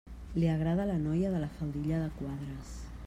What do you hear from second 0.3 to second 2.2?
Li agrada la noia de la faldilla de